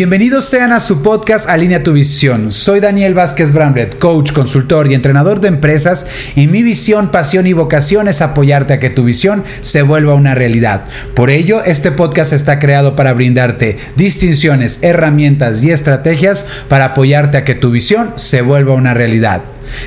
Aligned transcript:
Bienvenidos 0.00 0.46
sean 0.46 0.72
a 0.72 0.80
su 0.80 1.02
podcast 1.02 1.46
Alinea 1.46 1.82
tu 1.82 1.92
visión. 1.92 2.52
Soy 2.52 2.80
Daniel 2.80 3.12
Vázquez 3.12 3.52
Bramret, 3.52 3.98
coach, 3.98 4.32
consultor 4.32 4.90
y 4.90 4.94
entrenador 4.94 5.40
de 5.40 5.48
empresas 5.48 6.06
y 6.34 6.46
mi 6.46 6.62
visión, 6.62 7.10
pasión 7.10 7.46
y 7.46 7.52
vocación 7.52 8.08
es 8.08 8.22
apoyarte 8.22 8.72
a 8.72 8.78
que 8.80 8.88
tu 8.88 9.04
visión 9.04 9.44
se 9.60 9.82
vuelva 9.82 10.14
una 10.14 10.34
realidad. 10.34 10.86
Por 11.14 11.28
ello, 11.28 11.62
este 11.62 11.92
podcast 11.92 12.32
está 12.32 12.58
creado 12.58 12.96
para 12.96 13.12
brindarte 13.12 13.76
distinciones, 13.94 14.78
herramientas 14.82 15.62
y 15.62 15.70
estrategias 15.70 16.46
para 16.70 16.86
apoyarte 16.86 17.36
a 17.36 17.44
que 17.44 17.54
tu 17.54 17.70
visión 17.70 18.14
se 18.16 18.40
vuelva 18.40 18.72
una 18.72 18.94
realidad. 18.94 19.42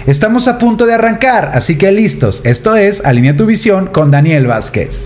Estamos 0.05 0.48
a 0.48 0.59
punto 0.59 0.86
de 0.86 0.93
arrancar, 0.93 1.50
así 1.55 1.75
que 1.80 1.91
listos. 1.91 2.43
Esto 2.45 2.75
es 2.75 3.04
Alinea 3.04 3.36
tu 3.36 3.48
visión 3.48 3.88
con 3.88 4.11
Daniel 4.11 4.45
Vázquez. 4.45 5.05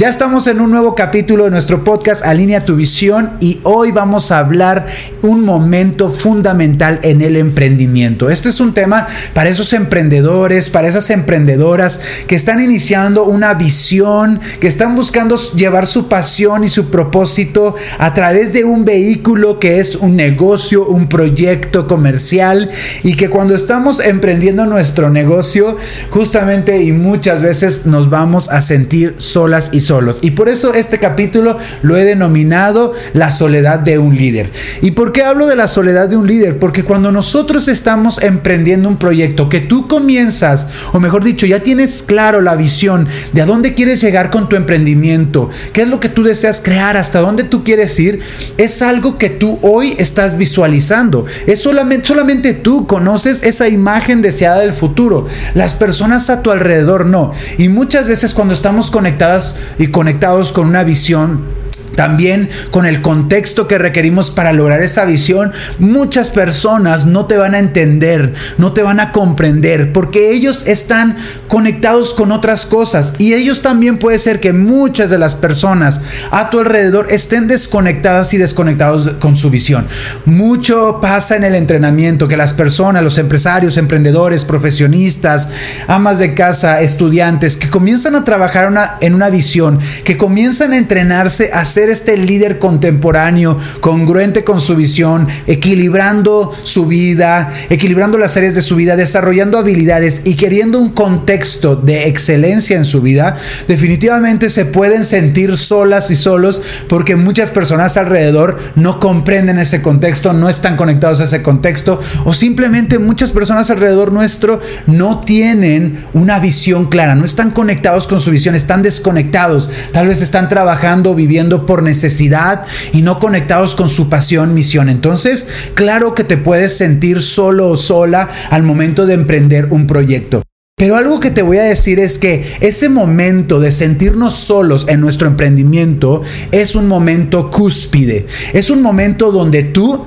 Ya 0.00 0.08
estamos 0.08 0.46
en 0.46 0.62
un 0.62 0.70
nuevo 0.70 0.94
capítulo 0.94 1.44
de 1.44 1.50
nuestro 1.50 1.84
podcast 1.84 2.24
Alinea 2.24 2.64
tu 2.64 2.74
visión 2.74 3.32
y 3.38 3.60
hoy 3.64 3.92
vamos 3.92 4.32
a 4.32 4.38
hablar 4.38 4.86
un 5.20 5.44
momento 5.44 6.10
fundamental 6.10 7.00
en 7.02 7.20
el 7.20 7.36
emprendimiento. 7.36 8.30
Este 8.30 8.48
es 8.48 8.60
un 8.60 8.72
tema 8.72 9.06
para 9.34 9.50
esos 9.50 9.74
emprendedores, 9.74 10.70
para 10.70 10.88
esas 10.88 11.10
emprendedoras 11.10 12.00
que 12.26 12.34
están 12.34 12.64
iniciando 12.64 13.24
una 13.24 13.52
visión, 13.52 14.40
que 14.58 14.68
están 14.68 14.96
buscando 14.96 15.36
llevar 15.54 15.86
su 15.86 16.08
pasión 16.08 16.64
y 16.64 16.70
su 16.70 16.88
propósito 16.88 17.74
a 17.98 18.14
través 18.14 18.54
de 18.54 18.64
un 18.64 18.86
vehículo 18.86 19.58
que 19.58 19.80
es 19.80 19.96
un 19.96 20.16
negocio, 20.16 20.86
un 20.86 21.10
proyecto 21.10 21.86
comercial 21.86 22.70
y 23.02 23.16
que 23.16 23.28
cuando 23.28 23.54
estamos 23.54 24.00
emprendiendo 24.00 24.64
nuestro 24.64 25.10
negocio 25.10 25.76
justamente 26.08 26.82
y 26.82 26.92
muchas 26.92 27.42
veces 27.42 27.84
nos 27.84 28.08
vamos 28.08 28.48
a 28.48 28.62
sentir 28.62 29.16
solas 29.18 29.68
y 29.74 29.89
solos. 29.90 30.20
Y 30.22 30.30
por 30.30 30.48
eso 30.48 30.72
este 30.72 30.98
capítulo 30.98 31.58
lo 31.82 31.96
he 31.96 32.04
denominado 32.04 32.94
la 33.12 33.32
soledad 33.32 33.80
de 33.80 33.98
un 33.98 34.14
líder. 34.14 34.52
¿Y 34.82 34.92
por 34.92 35.10
qué 35.10 35.24
hablo 35.24 35.48
de 35.48 35.56
la 35.56 35.66
soledad 35.66 36.08
de 36.08 36.16
un 36.16 36.28
líder? 36.28 36.60
Porque 36.60 36.84
cuando 36.84 37.10
nosotros 37.10 37.66
estamos 37.66 38.22
emprendiendo 38.22 38.88
un 38.88 38.98
proyecto 38.98 39.48
que 39.48 39.58
tú 39.58 39.88
comienzas, 39.88 40.68
o 40.92 41.00
mejor 41.00 41.24
dicho, 41.24 41.44
ya 41.44 41.64
tienes 41.64 42.04
claro 42.04 42.40
la 42.40 42.54
visión 42.54 43.08
de 43.32 43.42
a 43.42 43.46
dónde 43.46 43.74
quieres 43.74 44.00
llegar 44.00 44.30
con 44.30 44.48
tu 44.48 44.54
emprendimiento, 44.54 45.50
qué 45.72 45.82
es 45.82 45.88
lo 45.88 45.98
que 45.98 46.08
tú 46.08 46.22
deseas 46.22 46.60
crear, 46.60 46.96
hasta 46.96 47.18
dónde 47.18 47.42
tú 47.42 47.64
quieres 47.64 47.98
ir, 47.98 48.20
es 48.58 48.82
algo 48.82 49.18
que 49.18 49.28
tú 49.28 49.58
hoy 49.60 49.96
estás 49.98 50.38
visualizando. 50.38 51.26
Es 51.48 51.62
solamente, 51.62 52.06
solamente 52.06 52.54
tú 52.54 52.86
conoces 52.86 53.42
esa 53.42 53.66
imagen 53.66 54.22
deseada 54.22 54.60
del 54.60 54.72
futuro. 54.72 55.26
Las 55.54 55.74
personas 55.74 56.30
a 56.30 56.42
tu 56.42 56.52
alrededor 56.52 57.06
no. 57.06 57.32
Y 57.58 57.68
muchas 57.68 58.06
veces 58.06 58.34
cuando 58.34 58.54
estamos 58.54 58.92
conectadas 58.92 59.56
y 59.80 59.88
conectados 59.88 60.52
con 60.52 60.68
una 60.68 60.84
visión 60.84 61.58
también 61.96 62.48
con 62.70 62.86
el 62.86 63.02
contexto 63.02 63.66
que 63.66 63.76
requerimos 63.76 64.30
para 64.30 64.52
lograr 64.52 64.80
esa 64.80 65.04
visión, 65.04 65.52
muchas 65.78 66.30
personas 66.30 67.04
no 67.04 67.26
te 67.26 67.36
van 67.36 67.54
a 67.54 67.58
entender, 67.58 68.32
no 68.58 68.72
te 68.72 68.82
van 68.82 69.00
a 69.00 69.12
comprender, 69.12 69.92
porque 69.92 70.32
ellos 70.32 70.66
están 70.66 71.16
conectados 71.50 72.14
con 72.14 72.30
otras 72.30 72.64
cosas. 72.64 73.14
Y 73.18 73.34
ellos 73.34 73.60
también 73.60 73.98
puede 73.98 74.20
ser 74.20 74.38
que 74.38 74.52
muchas 74.52 75.10
de 75.10 75.18
las 75.18 75.34
personas 75.34 76.00
a 76.30 76.48
tu 76.48 76.60
alrededor 76.60 77.08
estén 77.10 77.48
desconectadas 77.48 78.32
y 78.32 78.38
desconectados 78.38 79.14
con 79.18 79.36
su 79.36 79.50
visión. 79.50 79.88
Mucho 80.26 81.00
pasa 81.02 81.34
en 81.34 81.42
el 81.42 81.56
entrenamiento, 81.56 82.28
que 82.28 82.36
las 82.36 82.54
personas, 82.54 83.02
los 83.02 83.18
empresarios, 83.18 83.76
emprendedores, 83.78 84.44
profesionistas, 84.44 85.48
amas 85.88 86.20
de 86.20 86.34
casa, 86.34 86.82
estudiantes, 86.82 87.56
que 87.56 87.68
comienzan 87.68 88.14
a 88.14 88.24
trabajar 88.24 88.72
en 89.00 89.14
una 89.14 89.28
visión, 89.28 89.80
que 90.04 90.16
comienzan 90.16 90.72
a 90.72 90.78
entrenarse 90.78 91.50
a 91.52 91.64
ser 91.64 91.88
este 91.88 92.16
líder 92.16 92.60
contemporáneo, 92.60 93.58
congruente 93.80 94.44
con 94.44 94.60
su 94.60 94.76
visión, 94.76 95.26
equilibrando 95.48 96.54
su 96.62 96.86
vida, 96.86 97.52
equilibrando 97.70 98.18
las 98.18 98.36
áreas 98.36 98.54
de 98.54 98.62
su 98.62 98.76
vida, 98.76 98.94
desarrollando 98.94 99.58
habilidades 99.58 100.20
y 100.24 100.36
queriendo 100.36 100.78
un 100.78 100.90
contexto 100.90 101.39
de 101.40 102.06
excelencia 102.08 102.76
en 102.76 102.84
su 102.84 103.00
vida, 103.00 103.36
definitivamente 103.66 104.50
se 104.50 104.66
pueden 104.66 105.04
sentir 105.04 105.56
solas 105.56 106.10
y 106.10 106.16
solos 106.16 106.60
porque 106.88 107.16
muchas 107.16 107.50
personas 107.50 107.96
alrededor 107.96 108.58
no 108.74 109.00
comprenden 109.00 109.58
ese 109.58 109.82
contexto, 109.82 110.32
no 110.32 110.48
están 110.48 110.76
conectados 110.76 111.20
a 111.20 111.24
ese 111.24 111.42
contexto 111.42 112.00
o 112.24 112.34
simplemente 112.34 112.98
muchas 112.98 113.30
personas 113.30 113.70
alrededor 113.70 114.12
nuestro 114.12 114.60
no 114.86 115.20
tienen 115.20 116.04
una 116.12 116.40
visión 116.40 116.88
clara, 116.88 117.14
no 117.14 117.24
están 117.24 117.50
conectados 117.50 118.06
con 118.06 118.20
su 118.20 118.30
visión, 118.30 118.54
están 118.54 118.82
desconectados, 118.82 119.70
tal 119.92 120.08
vez 120.08 120.20
están 120.20 120.48
trabajando, 120.48 121.14
viviendo 121.14 121.66
por 121.66 121.82
necesidad 121.82 122.64
y 122.92 123.02
no 123.02 123.18
conectados 123.18 123.74
con 123.74 123.88
su 123.88 124.08
pasión, 124.08 124.54
misión. 124.54 124.88
Entonces, 124.88 125.48
claro 125.74 126.14
que 126.14 126.24
te 126.24 126.36
puedes 126.36 126.76
sentir 126.76 127.22
solo 127.22 127.70
o 127.70 127.76
sola 127.76 128.28
al 128.50 128.62
momento 128.62 129.06
de 129.06 129.14
emprender 129.14 129.68
un 129.70 129.86
proyecto. 129.86 130.42
Pero 130.80 130.96
algo 130.96 131.20
que 131.20 131.30
te 131.30 131.42
voy 131.42 131.58
a 131.58 131.64
decir 131.64 131.98
es 131.98 132.16
que 132.16 132.54
ese 132.60 132.88
momento 132.88 133.60
de 133.60 133.70
sentirnos 133.70 134.34
solos 134.34 134.86
en 134.88 135.02
nuestro 135.02 135.26
emprendimiento 135.26 136.22
es 136.52 136.74
un 136.74 136.88
momento 136.88 137.50
cúspide. 137.50 138.26
Es 138.54 138.70
un 138.70 138.80
momento 138.80 139.30
donde 139.30 139.62
tú 139.62 140.06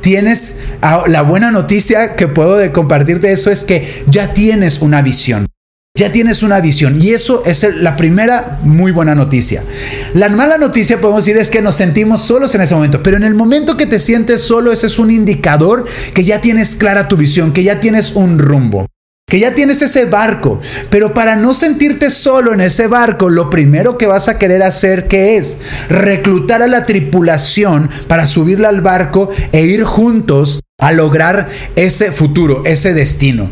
tienes 0.00 0.52
la 1.08 1.22
buena 1.22 1.50
noticia 1.50 2.14
que 2.14 2.28
puedo 2.28 2.56
compartirte 2.70 3.32
eso 3.32 3.50
es 3.50 3.64
que 3.64 4.04
ya 4.06 4.32
tienes 4.32 4.80
una 4.80 5.02
visión. 5.02 5.48
Ya 5.98 6.12
tienes 6.12 6.44
una 6.44 6.60
visión 6.60 7.02
y 7.02 7.10
eso 7.10 7.42
es 7.44 7.66
la 7.80 7.96
primera 7.96 8.60
muy 8.62 8.92
buena 8.92 9.16
noticia. 9.16 9.64
La 10.14 10.28
mala 10.28 10.56
noticia 10.56 11.00
podemos 11.00 11.24
decir 11.24 11.40
es 11.40 11.50
que 11.50 11.62
nos 11.62 11.74
sentimos 11.74 12.20
solos 12.20 12.54
en 12.54 12.60
ese 12.60 12.76
momento, 12.76 13.02
pero 13.02 13.16
en 13.16 13.24
el 13.24 13.34
momento 13.34 13.76
que 13.76 13.86
te 13.86 13.98
sientes 13.98 14.42
solo 14.42 14.70
ese 14.70 14.86
es 14.86 15.00
un 15.00 15.10
indicador 15.10 15.84
que 16.14 16.22
ya 16.22 16.40
tienes 16.40 16.76
clara 16.76 17.08
tu 17.08 17.16
visión, 17.16 17.52
que 17.52 17.64
ya 17.64 17.80
tienes 17.80 18.14
un 18.14 18.38
rumbo, 18.38 18.86
que 19.26 19.38
ya 19.38 19.54
tienes 19.54 19.80
ese 19.80 20.04
barco. 20.04 20.60
Pero 20.90 21.14
para 21.14 21.36
no 21.36 21.54
sentirte 21.54 22.10
solo 22.10 22.52
en 22.52 22.60
ese 22.60 22.86
barco, 22.86 23.30
lo 23.30 23.48
primero 23.48 23.96
que 23.96 24.06
vas 24.06 24.28
a 24.28 24.38
querer 24.38 24.62
hacer 24.62 25.08
que 25.08 25.36
es 25.36 25.58
reclutar 25.88 26.62
a 26.62 26.66
la 26.66 26.84
tripulación 26.84 27.88
para 28.08 28.26
subirla 28.26 28.68
al 28.68 28.82
barco 28.82 29.30
e 29.52 29.62
ir 29.62 29.84
juntos 29.84 30.60
a 30.78 30.92
lograr 30.92 31.48
ese 31.76 32.12
futuro, 32.12 32.62
ese 32.66 32.92
destino. 32.92 33.50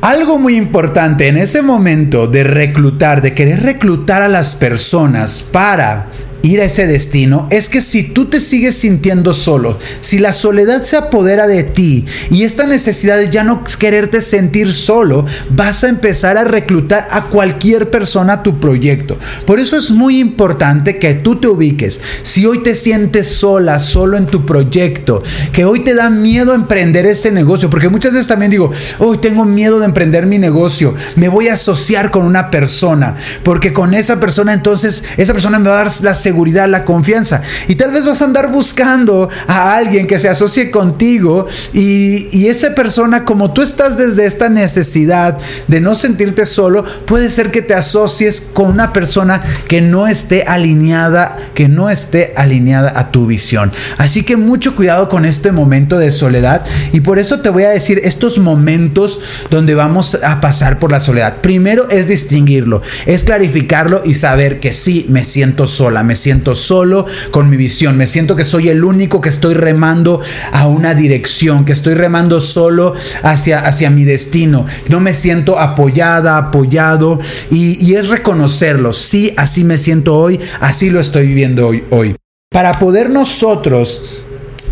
Algo 0.00 0.38
muy 0.38 0.56
importante 0.56 1.28
en 1.28 1.36
ese 1.36 1.60
momento 1.60 2.26
de 2.26 2.44
reclutar, 2.44 3.20
de 3.20 3.34
querer 3.34 3.62
reclutar 3.62 4.22
a 4.22 4.28
las 4.28 4.54
personas 4.54 5.42
para 5.42 6.06
ir 6.42 6.60
a 6.60 6.64
ese 6.64 6.86
destino 6.86 7.46
es 7.50 7.68
que 7.68 7.80
si 7.80 8.02
tú 8.02 8.26
te 8.26 8.40
sigues 8.40 8.74
sintiendo 8.74 9.34
solo, 9.34 9.78
si 10.00 10.18
la 10.18 10.32
soledad 10.32 10.82
se 10.82 10.96
apodera 10.96 11.46
de 11.46 11.64
ti 11.64 12.06
y 12.30 12.44
esta 12.44 12.66
necesidad 12.66 13.18
de 13.18 13.30
ya 13.30 13.44
no 13.44 13.64
quererte 13.78 14.22
sentir 14.22 14.72
solo, 14.72 15.26
vas 15.50 15.84
a 15.84 15.88
empezar 15.88 16.36
a 16.36 16.44
reclutar 16.44 17.06
a 17.10 17.24
cualquier 17.24 17.90
persona 17.90 18.34
a 18.34 18.42
tu 18.42 18.58
proyecto. 18.58 19.18
Por 19.44 19.60
eso 19.60 19.76
es 19.76 19.90
muy 19.90 20.18
importante 20.18 20.98
que 20.98 21.14
tú 21.14 21.36
te 21.36 21.48
ubiques. 21.48 22.00
Si 22.22 22.46
hoy 22.46 22.62
te 22.62 22.74
sientes 22.74 23.28
sola, 23.28 23.80
solo 23.80 24.16
en 24.16 24.26
tu 24.26 24.46
proyecto, 24.46 25.22
que 25.52 25.64
hoy 25.64 25.84
te 25.84 25.94
da 25.94 26.10
miedo 26.10 26.54
emprender 26.54 27.06
ese 27.06 27.30
negocio, 27.30 27.70
porque 27.70 27.88
muchas 27.88 28.12
veces 28.12 28.26
también 28.26 28.50
digo, 28.50 28.72
hoy 28.98 29.18
tengo 29.18 29.44
miedo 29.44 29.78
de 29.78 29.86
emprender 29.86 30.26
mi 30.26 30.38
negocio, 30.38 30.94
me 31.16 31.28
voy 31.28 31.48
a 31.48 31.54
asociar 31.54 32.10
con 32.10 32.24
una 32.24 32.50
persona, 32.50 33.16
porque 33.42 33.72
con 33.72 33.94
esa 33.94 34.20
persona 34.20 34.52
entonces 34.52 35.04
esa 35.16 35.32
persona 35.32 35.58
me 35.58 35.68
va 35.68 35.80
a 35.80 35.84
dar 35.84 35.92
la 36.02 36.14
seguridad 36.14 36.29
seguridad, 36.30 36.68
la 36.68 36.84
confianza. 36.84 37.42
Y 37.66 37.74
tal 37.74 37.90
vez 37.90 38.06
vas 38.06 38.22
a 38.22 38.24
andar 38.24 38.52
buscando 38.52 39.28
a 39.48 39.74
alguien 39.74 40.06
que 40.06 40.20
se 40.20 40.28
asocie 40.28 40.70
contigo 40.70 41.48
y, 41.72 42.28
y 42.30 42.46
esa 42.46 42.72
persona, 42.76 43.24
como 43.24 43.52
tú 43.52 43.62
estás 43.62 43.98
desde 43.98 44.26
esta 44.26 44.48
necesidad 44.48 45.38
de 45.66 45.80
no 45.80 45.96
sentirte 45.96 46.46
solo, 46.46 46.84
puede 47.04 47.30
ser 47.30 47.50
que 47.50 47.62
te 47.62 47.74
asocies 47.74 48.50
con 48.52 48.70
una 48.70 48.92
persona 48.92 49.42
que 49.66 49.80
no 49.80 50.06
esté 50.06 50.44
alineada, 50.46 51.36
que 51.54 51.68
no 51.68 51.90
esté 51.90 52.32
alineada 52.36 52.92
a 52.94 53.10
tu 53.10 53.26
visión. 53.26 53.72
Así 53.98 54.22
que 54.22 54.36
mucho 54.36 54.76
cuidado 54.76 55.08
con 55.08 55.24
este 55.24 55.50
momento 55.50 55.98
de 55.98 56.12
soledad 56.12 56.64
y 56.92 57.00
por 57.00 57.18
eso 57.18 57.40
te 57.40 57.48
voy 57.48 57.64
a 57.64 57.70
decir 57.70 58.00
estos 58.04 58.38
momentos 58.38 59.18
donde 59.50 59.74
vamos 59.74 60.16
a 60.22 60.40
pasar 60.40 60.78
por 60.78 60.92
la 60.92 61.00
soledad. 61.00 61.38
Primero 61.40 61.88
es 61.90 62.06
distinguirlo, 62.06 62.82
es 63.06 63.24
clarificarlo 63.24 64.02
y 64.04 64.14
saber 64.14 64.60
que 64.60 64.72
sí, 64.72 65.06
me 65.08 65.24
siento 65.24 65.66
sola, 65.66 66.04
siento 66.20 66.54
solo 66.54 67.06
con 67.30 67.50
mi 67.50 67.56
visión, 67.56 67.96
me 67.96 68.06
siento 68.06 68.36
que 68.36 68.44
soy 68.44 68.68
el 68.68 68.84
único 68.84 69.20
que 69.20 69.28
estoy 69.28 69.54
remando 69.54 70.20
a 70.52 70.68
una 70.68 70.94
dirección, 70.94 71.64
que 71.64 71.72
estoy 71.72 71.94
remando 71.94 72.40
solo 72.40 72.94
hacia, 73.22 73.60
hacia 73.60 73.90
mi 73.90 74.04
destino, 74.04 74.66
no 74.88 75.00
me 75.00 75.14
siento 75.14 75.58
apoyada, 75.58 76.36
apoyado 76.36 77.18
y, 77.50 77.94
es 77.94 78.08
reconocerlo, 78.08 78.92
sí, 78.92 79.34
así 79.36 79.64
me 79.64 79.76
siento 79.76 80.16
hoy, 80.16 80.38
así 80.60 80.90
lo 80.90 81.00
estoy 81.00 81.26
viviendo 81.26 81.66
hoy. 81.66 81.84
hoy. 81.90 82.16
Para 82.50 82.78
poder 82.78 83.10
nosotros 83.10 84.24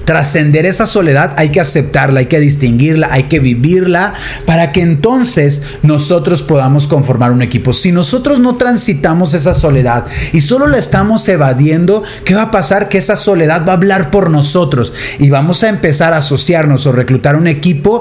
trascender 0.08 0.64
esa 0.64 0.86
soledad 0.86 1.34
hay 1.36 1.50
que 1.50 1.60
aceptarla, 1.60 2.20
hay 2.20 2.26
que 2.26 2.40
distinguirla, 2.40 3.08
hay 3.10 3.24
que 3.24 3.40
vivirla 3.40 4.14
para 4.46 4.72
que 4.72 4.80
entonces 4.80 5.60
nosotros 5.82 6.40
podamos 6.40 6.86
conformar 6.86 7.30
un 7.30 7.42
equipo. 7.42 7.74
Si 7.74 7.92
nosotros 7.92 8.40
no 8.40 8.56
transitamos 8.56 9.34
esa 9.34 9.52
soledad 9.52 10.06
y 10.32 10.40
solo 10.40 10.66
la 10.66 10.78
estamos 10.78 11.28
evadiendo, 11.28 12.04
¿qué 12.24 12.34
va 12.34 12.44
a 12.44 12.50
pasar? 12.50 12.88
Que 12.88 12.96
esa 12.96 13.16
soledad 13.16 13.66
va 13.66 13.72
a 13.72 13.76
hablar 13.76 14.10
por 14.10 14.30
nosotros 14.30 14.94
y 15.18 15.28
vamos 15.28 15.62
a 15.62 15.68
empezar 15.68 16.14
a 16.14 16.18
asociarnos 16.18 16.86
o 16.86 16.92
reclutar 16.92 17.36
un 17.36 17.46
equipo 17.46 18.00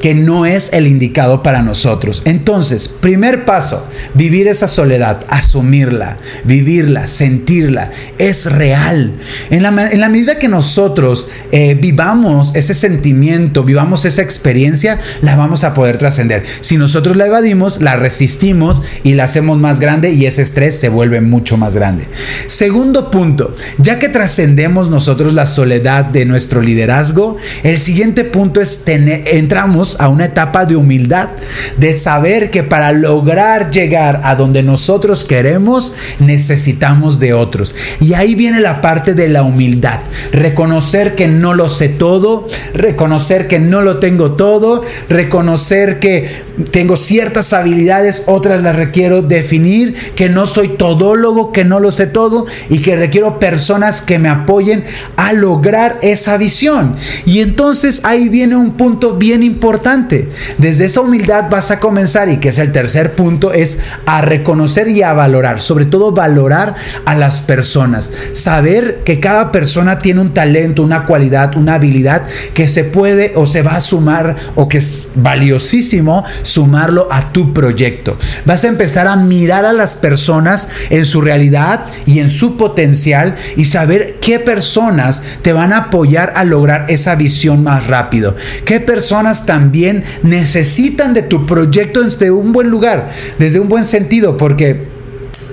que 0.00 0.12
no 0.12 0.46
es 0.46 0.72
el 0.72 0.88
indicado 0.88 1.44
para 1.44 1.62
nosotros. 1.62 2.22
Entonces, 2.24 2.88
primer 2.88 3.44
paso, 3.44 3.86
vivir 4.14 4.48
esa 4.48 4.66
soledad, 4.66 5.24
asumirla, 5.28 6.16
vivirla, 6.42 7.06
sentirla, 7.06 7.92
es 8.18 8.50
real. 8.50 9.12
En 9.50 9.62
la, 9.62 9.68
en 9.92 10.00
la 10.00 10.08
medida 10.08 10.36
que 10.40 10.48
nosotros 10.48 11.28
eh, 11.56 11.76
vivamos 11.80 12.56
ese 12.56 12.74
sentimiento, 12.74 13.62
vivamos 13.62 14.04
esa 14.04 14.22
experiencia, 14.22 14.98
la 15.22 15.36
vamos 15.36 15.62
a 15.62 15.72
poder 15.72 15.98
trascender. 15.98 16.42
Si 16.58 16.76
nosotros 16.76 17.16
la 17.16 17.26
evadimos, 17.26 17.80
la 17.80 17.94
resistimos 17.94 18.82
y 19.04 19.14
la 19.14 19.22
hacemos 19.22 19.60
más 19.60 19.78
grande 19.78 20.10
y 20.10 20.26
ese 20.26 20.42
estrés 20.42 20.80
se 20.80 20.88
vuelve 20.88 21.20
mucho 21.20 21.56
más 21.56 21.76
grande. 21.76 22.08
Segundo 22.48 23.08
punto, 23.08 23.54
ya 23.78 24.00
que 24.00 24.08
trascendemos 24.08 24.90
nosotros 24.90 25.32
la 25.32 25.46
soledad 25.46 26.06
de 26.06 26.24
nuestro 26.24 26.60
liderazgo, 26.60 27.36
el 27.62 27.78
siguiente 27.78 28.24
punto 28.24 28.60
es 28.60 28.82
tener, 28.82 29.22
entramos 29.28 30.00
a 30.00 30.08
una 30.08 30.24
etapa 30.24 30.66
de 30.66 30.74
humildad, 30.74 31.28
de 31.76 31.94
saber 31.94 32.50
que 32.50 32.64
para 32.64 32.90
lograr 32.90 33.70
llegar 33.70 34.22
a 34.24 34.34
donde 34.34 34.64
nosotros 34.64 35.24
queremos, 35.24 35.92
necesitamos 36.18 37.20
de 37.20 37.32
otros. 37.32 37.76
Y 38.00 38.14
ahí 38.14 38.34
viene 38.34 38.58
la 38.60 38.80
parte 38.80 39.14
de 39.14 39.28
la 39.28 39.44
humildad, 39.44 40.00
reconocer 40.32 41.14
que 41.14 41.28
no 41.28 41.43
lo 41.52 41.68
sé 41.68 41.90
todo, 41.90 42.48
reconocer 42.72 43.48
que 43.48 43.58
no 43.58 43.82
lo 43.82 43.98
tengo 43.98 44.32
todo, 44.32 44.82
reconocer 45.10 45.98
que 45.98 46.30
tengo 46.70 46.96
ciertas 46.96 47.52
habilidades, 47.52 48.22
otras 48.26 48.62
las 48.62 48.76
requiero 48.76 49.20
definir, 49.20 49.94
que 50.14 50.30
no 50.30 50.46
soy 50.46 50.68
todólogo, 50.68 51.52
que 51.52 51.64
no 51.64 51.80
lo 51.80 51.92
sé 51.92 52.06
todo 52.06 52.46
y 52.70 52.78
que 52.78 52.96
requiero 52.96 53.38
personas 53.38 54.00
que 54.00 54.18
me 54.18 54.28
apoyen 54.28 54.84
a 55.16 55.32
lograr 55.32 55.98
esa 56.00 56.38
visión. 56.38 56.96
Y 57.26 57.40
entonces 57.40 58.00
ahí 58.04 58.28
viene 58.28 58.56
un 58.56 58.76
punto 58.76 59.16
bien 59.16 59.42
importante. 59.42 60.28
Desde 60.58 60.86
esa 60.86 61.00
humildad 61.00 61.50
vas 61.50 61.70
a 61.70 61.80
comenzar 61.80 62.28
y 62.28 62.38
que 62.38 62.50
es 62.50 62.58
el 62.58 62.72
tercer 62.72 63.12
punto, 63.12 63.52
es 63.52 63.80
a 64.06 64.22
reconocer 64.22 64.88
y 64.88 65.02
a 65.02 65.12
valorar, 65.12 65.60
sobre 65.60 65.84
todo 65.86 66.12
valorar 66.12 66.74
a 67.04 67.14
las 67.14 67.42
personas, 67.42 68.12
saber 68.32 69.02
que 69.04 69.20
cada 69.20 69.52
persona 69.52 69.98
tiene 69.98 70.20
un 70.20 70.34
talento, 70.34 70.82
una 70.82 71.06
cualidad, 71.06 71.33
una 71.56 71.74
habilidad 71.74 72.22
que 72.54 72.68
se 72.68 72.84
puede 72.84 73.32
o 73.34 73.46
se 73.46 73.62
va 73.62 73.76
a 73.76 73.80
sumar 73.80 74.36
o 74.54 74.68
que 74.68 74.78
es 74.78 75.08
valiosísimo 75.14 76.24
sumarlo 76.42 77.08
a 77.10 77.32
tu 77.32 77.52
proyecto. 77.52 78.16
Vas 78.44 78.64
a 78.64 78.68
empezar 78.68 79.06
a 79.06 79.16
mirar 79.16 79.64
a 79.64 79.72
las 79.72 79.96
personas 79.96 80.68
en 80.90 81.04
su 81.04 81.20
realidad 81.20 81.86
y 82.06 82.20
en 82.20 82.30
su 82.30 82.56
potencial 82.56 83.36
y 83.56 83.64
saber 83.64 84.16
qué 84.20 84.38
personas 84.38 85.22
te 85.42 85.52
van 85.52 85.72
a 85.72 85.78
apoyar 85.78 86.32
a 86.36 86.44
lograr 86.44 86.86
esa 86.88 87.14
visión 87.14 87.62
más 87.62 87.86
rápido. 87.86 88.36
Qué 88.64 88.80
personas 88.80 89.46
también 89.46 90.04
necesitan 90.22 91.14
de 91.14 91.22
tu 91.22 91.46
proyecto 91.46 92.02
desde 92.02 92.30
un 92.30 92.52
buen 92.52 92.68
lugar, 92.68 93.10
desde 93.38 93.60
un 93.60 93.68
buen 93.68 93.84
sentido, 93.84 94.36
porque 94.36 94.93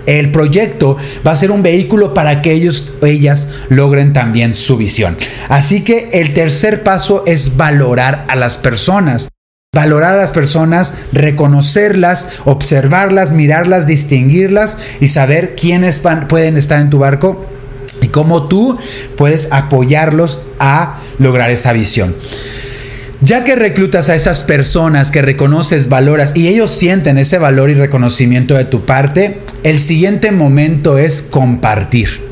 el 0.06 0.32
proyecto 0.32 0.98
va 1.26 1.32
a 1.32 1.36
ser 1.36 1.52
un 1.52 1.64
vehículo 1.64 2.14
para 2.14 2.42
que 2.42 2.52
ellos 2.52 2.94
ellas 3.02 3.50
logren 3.70 4.14
también 4.14 4.56
su 4.56 4.78
visión. 4.78 5.18
Así 5.50 5.84
que 5.84 6.10
el 6.14 6.34
tercer 6.34 6.84
paso 6.84 7.24
es 7.26 7.58
valorar 7.58 8.26
a 8.28 8.36
las 8.36 8.58
personas. 8.58 9.30
Valorar 9.74 10.16
a 10.16 10.18
las 10.18 10.32
personas, 10.32 10.96
reconocerlas, 11.14 12.28
observarlas, 12.44 13.32
mirarlas, 13.32 13.88
distinguirlas 13.88 14.78
y 15.00 15.08
saber 15.08 15.56
quiénes 15.56 16.04
pueden 16.28 16.58
estar 16.58 16.82
en 16.82 16.90
tu 16.90 17.00
barco 17.00 17.46
y 18.02 18.10
cómo 18.10 18.50
tú 18.50 18.78
puedes 19.16 19.48
apoyarlos 19.52 20.42
a 20.60 21.00
lograr 21.20 21.52
esa 21.52 21.72
visión. 21.72 22.16
Ya 23.24 23.44
que 23.44 23.56
reclutas 23.56 24.10
a 24.10 24.16
esas 24.16 24.42
personas 24.42 25.12
que 25.12 25.22
reconoces, 25.22 25.90
valoras 25.90 26.36
y 26.36 26.48
ellos 26.48 26.72
sienten 26.72 27.20
ese 27.20 27.38
valor 27.38 27.70
y 27.70 27.76
reconocimiento 27.76 28.56
de 28.56 28.66
tu 28.66 28.82
parte, 28.82 29.42
el 29.64 29.78
siguiente 29.78 30.32
momento 30.32 30.98
es 30.98 31.22
compartir. 31.22 32.32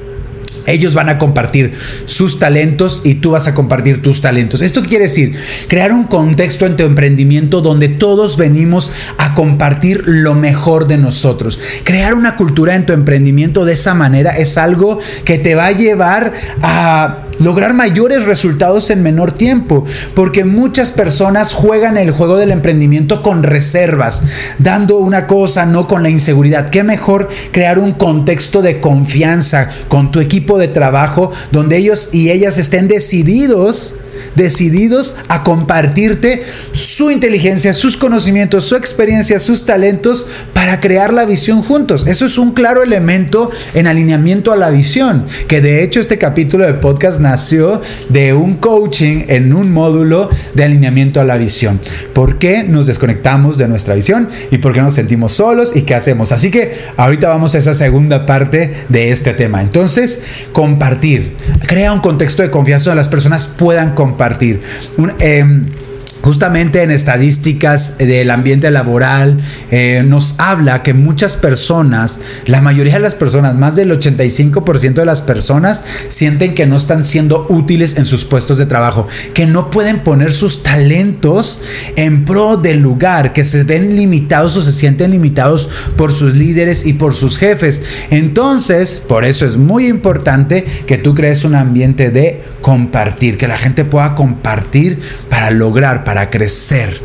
Ellos 0.65 0.95
van 0.95 1.09
a 1.09 1.19
compartir 1.19 1.73
sus 2.05 2.39
talentos 2.39 3.01
y 3.03 3.15
tú 3.15 3.31
vas 3.31 3.47
a 3.47 3.53
compartir 3.53 4.01
tus 4.01 4.21
talentos. 4.21 4.63
Esto 4.63 4.81
quiere 4.81 5.05
decir 5.05 5.35
crear 5.67 5.91
un 5.91 6.05
contexto 6.05 6.65
en 6.65 6.75
tu 6.75 6.83
emprendimiento 6.83 7.61
donde 7.61 7.87
todos 7.87 8.35
venimos 8.35 8.91
a 9.19 9.35
compartir 9.35 10.03
lo 10.07 10.33
mejor 10.33 10.87
de 10.87 10.97
nosotros. 10.97 11.59
Crear 11.83 12.15
una 12.15 12.35
cultura 12.35 12.73
en 12.73 12.87
tu 12.87 12.93
emprendimiento 12.93 13.63
de 13.63 13.73
esa 13.73 13.93
manera 13.93 14.37
es 14.37 14.57
algo 14.57 14.99
que 15.23 15.37
te 15.37 15.53
va 15.53 15.67
a 15.67 15.71
llevar 15.71 16.33
a 16.63 17.28
lograr 17.39 17.73
mayores 17.73 18.25
resultados 18.25 18.89
en 18.89 19.03
menor 19.03 19.31
tiempo, 19.31 19.85
porque 20.13 20.45
muchas 20.45 20.91
personas 20.91 21.53
juegan 21.53 21.97
el 21.97 22.11
juego 22.11 22.37
del 22.37 22.51
emprendimiento 22.51 23.21
con 23.23 23.43
reservas, 23.43 24.23
dando 24.57 24.97
una 24.97 25.27
cosa, 25.27 25.65
no 25.65 25.87
con 25.87 26.03
la 26.03 26.09
inseguridad. 26.09 26.69
¿Qué 26.69 26.83
mejor 26.83 27.29
crear 27.51 27.79
un 27.79 27.93
contexto 27.93 28.61
de 28.61 28.79
confianza 28.79 29.69
con 29.87 30.11
tu 30.11 30.19
equipo 30.19 30.57
de 30.57 30.67
trabajo 30.67 31.31
donde 31.51 31.77
ellos 31.77 32.09
y 32.13 32.31
ellas 32.31 32.57
estén 32.57 32.87
decididos 32.87 33.95
decididos 34.35 35.15
a 35.27 35.43
compartirte 35.43 36.43
su 36.71 37.11
inteligencia, 37.11 37.73
sus 37.73 37.97
conocimientos, 37.97 38.65
su 38.65 38.75
experiencia, 38.75 39.39
sus 39.39 39.65
talentos 39.65 40.27
para 40.53 40.79
crear 40.79 41.13
la 41.13 41.25
visión 41.25 41.61
juntos. 41.61 42.05
Eso 42.07 42.25
es 42.25 42.37
un 42.37 42.51
claro 42.51 42.83
elemento 42.83 43.49
en 43.73 43.87
alineamiento 43.87 44.51
a 44.51 44.57
la 44.57 44.69
visión, 44.69 45.25
que 45.47 45.61
de 45.61 45.83
hecho 45.83 45.99
este 45.99 46.17
capítulo 46.17 46.65
de 46.65 46.73
podcast 46.73 47.19
nació 47.19 47.81
de 48.09 48.33
un 48.33 48.55
coaching 48.55 49.25
en 49.27 49.53
un 49.53 49.71
módulo 49.71 50.29
de 50.53 50.63
alineamiento 50.63 51.19
a 51.19 51.23
la 51.23 51.37
visión. 51.37 51.79
¿Por 52.13 52.39
qué 52.39 52.63
nos 52.63 52.87
desconectamos 52.87 53.57
de 53.57 53.67
nuestra 53.67 53.95
visión 53.95 54.29
y 54.51 54.57
por 54.57 54.73
qué 54.73 54.81
nos 54.81 54.93
sentimos 54.93 55.33
solos 55.33 55.75
y 55.75 55.83
qué 55.83 55.95
hacemos? 55.95 56.31
Así 56.31 56.51
que 56.51 56.77
ahorita 56.97 57.29
vamos 57.29 57.55
a 57.55 57.57
esa 57.57 57.73
segunda 57.73 58.25
parte 58.25 58.85
de 58.89 59.11
este 59.11 59.33
tema. 59.33 59.61
Entonces, 59.61 60.23
compartir. 60.51 61.35
Crea 61.67 61.93
un 61.93 61.99
contexto 61.99 62.43
de 62.43 62.51
confianza 62.51 62.89
donde 62.89 63.01
las 63.01 63.09
personas 63.09 63.47
puedan 63.47 63.93
compartir 63.93 64.28
compartir. 64.29 64.61
Em, 65.19 65.65
justamente 66.21 66.83
en 66.83 66.91
estadísticas 66.91 67.97
del 67.97 68.29
ambiente 68.29 68.69
laboral 68.71 69.39
eh, 69.71 70.03
nos 70.05 70.35
habla 70.37 70.83
que 70.83 70.93
muchas 70.93 71.37
personas, 71.37 72.19
la 72.45 72.61
mayoría 72.61 72.95
de 72.95 72.99
las 72.99 73.15
personas, 73.15 73.55
más 73.55 73.77
del 73.77 73.91
85% 73.91 74.95
de 74.95 75.05
las 75.05 75.21
personas 75.21 75.85
sienten 76.09 76.55
que 76.55 76.65
no 76.65 76.75
están 76.75 77.05
siendo 77.05 77.47
útiles 77.49 77.97
en 77.97 78.05
sus 78.05 78.25
puestos 78.25 78.57
de 78.57 78.65
trabajo, 78.65 79.07
que 79.33 79.45
no 79.45 79.69
pueden 79.69 79.99
poner 79.99 80.33
sus 80.33 80.61
talentos 80.61 81.61
en 81.95 82.25
pro 82.25 82.57
del 82.57 82.79
lugar, 82.79 83.31
que 83.31 83.45
se 83.45 83.63
ven 83.63 83.95
limitados 83.95 84.57
o 84.57 84.61
se 84.61 84.73
sienten 84.73 85.11
limitados 85.11 85.69
por 85.95 86.11
sus 86.11 86.35
líderes 86.35 86.85
y 86.85 86.93
por 86.93 87.15
sus 87.15 87.37
jefes. 87.37 87.81
Entonces, 88.09 89.01
por 89.07 89.23
eso 89.23 89.45
es 89.45 89.55
muy 89.55 89.87
importante 89.87 90.65
que 90.85 90.97
tú 90.97 91.15
crees 91.15 91.45
un 91.45 91.55
ambiente 91.55 92.11
de 92.11 92.41
compartir, 92.69 93.35
que 93.39 93.47
la 93.47 93.57
gente 93.57 93.83
pueda 93.83 94.13
compartir 94.13 95.01
para 95.27 95.49
lograr, 95.49 96.03
para 96.03 96.29
crecer. 96.29 97.01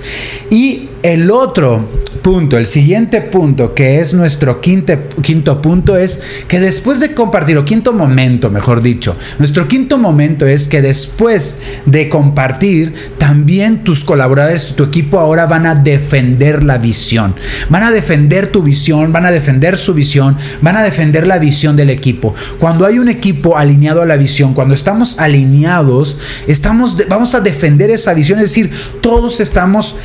Y 0.51 0.91
el 1.05 1.31
otro 1.31 1.87
punto, 2.23 2.57
el 2.57 2.65
siguiente 2.65 3.21
punto, 3.21 3.75
que 3.75 4.01
es 4.01 4.15
nuestro 4.15 4.63
quinto, 4.63 5.61
punto, 5.61 5.99
es 5.99 6.23
que 6.49 6.61
después 6.61 6.99
de 6.99 7.13
compartir, 7.13 7.59
o 7.59 7.65
quinto 7.67 7.93
momento, 7.93 8.49
mejor 8.49 8.81
dicho, 8.81 9.15
nuestro 9.39 9.69
quinto 9.69 9.99
momento 9.99 10.47
es 10.47 10.67
que 10.67 10.81
después 10.81 11.59
de 11.85 12.09
compartir, 12.09 12.95
también 13.19 13.85
tus 13.85 14.03
colaboradores, 14.03 14.75
tu 14.77 14.85
equipo 14.85 15.19
ahora 15.19 15.45
van 15.45 15.67
a 15.67 15.75
defender 15.75 16.65
la 16.65 16.79
visión. 16.79 17.37
Van 17.69 17.83
a 17.83 17.91
defender 17.91 18.47
tu 18.47 18.63
visión, 18.63 19.13
van 19.13 19.27
a 19.27 19.31
defender 19.31 19.77
su 19.77 19.93
visión, 19.93 20.39
van 20.63 20.77
a 20.77 20.83
defender 20.83 21.27
la 21.27 21.39
visión 21.39 21.77
del 21.77 21.91
equipo. 21.91 22.35
Cuando 22.59 22.87
hay 22.87 22.99
un 22.99 23.11
equipo 23.11 23.59
alineado 23.59 24.01
a 24.01 24.07
la 24.07 24.17
visión, 24.17 24.55
cuando 24.55 24.73
estamos 24.73 25.19
alineados, 25.19 26.17
estamos, 26.47 26.97
vamos 27.11 27.35
a 27.35 27.41
defender 27.41 27.91
esa 27.91 28.15
visión, 28.15 28.39
es 28.39 28.45
decir, 28.45 28.71
todos 29.03 29.41
estamos 29.41 29.97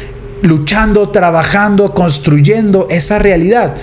luchando, 0.42 1.10
trabajando, 1.10 1.94
construyendo 1.94 2.88
esa 2.90 3.20
realidad. 3.20 3.76